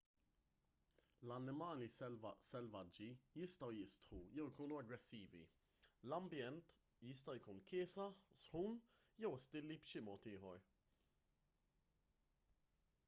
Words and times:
l-annimali 1.31 1.87
selvaġġi 1.95 3.09
jistgħu 3.41 3.67
jistħu 3.79 4.21
jew 4.37 4.45
ikunu 4.53 4.79
aggressivi 4.83 5.41
l-ambjent 5.49 6.71
jista' 7.09 7.35
jkun 7.41 7.59
kiesaħ 7.73 8.15
sħun 8.45 8.79
jew 9.25 9.31
ostili 9.41 9.77
b'xi 9.83 10.01
mod 10.11 10.25
ieħor 10.33 10.65